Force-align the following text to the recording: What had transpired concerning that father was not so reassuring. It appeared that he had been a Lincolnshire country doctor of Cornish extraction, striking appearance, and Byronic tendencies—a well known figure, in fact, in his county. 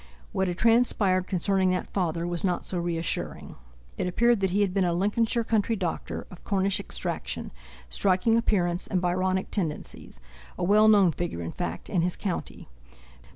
What 0.31 0.47
had 0.47 0.57
transpired 0.57 1.27
concerning 1.27 1.69
that 1.69 1.93
father 1.93 2.25
was 2.25 2.43
not 2.43 2.65
so 2.65 2.79
reassuring. 2.79 3.55
It 3.99 4.07
appeared 4.07 4.39
that 4.39 4.49
he 4.49 4.61
had 4.61 4.73
been 4.73 4.83
a 4.83 4.95
Lincolnshire 4.95 5.43
country 5.43 5.75
doctor 5.75 6.25
of 6.31 6.43
Cornish 6.43 6.79
extraction, 6.79 7.51
striking 7.87 8.35
appearance, 8.35 8.87
and 8.87 8.99
Byronic 8.99 9.51
tendencies—a 9.51 10.63
well 10.63 10.87
known 10.87 11.11
figure, 11.11 11.43
in 11.43 11.51
fact, 11.51 11.87
in 11.87 12.01
his 12.01 12.15
county. 12.15 12.67